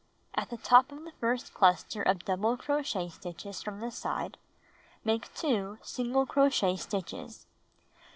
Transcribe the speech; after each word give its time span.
At 0.33 0.49
the 0.49 0.57
top 0.57 0.91
of 0.91 1.03
the 1.03 1.11
first 1.19 1.51
chister 1.59 2.01
of 2.01 2.25
double 2.25 2.57
crochet 2.57 3.07
stitches 3.09 3.61
from 3.61 3.81
the 3.81 3.91
side, 3.91 4.39
make 5.03 5.31
2 5.35 5.77
single 5.83 6.25
crochet 6.25 6.75
stitches. 6.75 7.45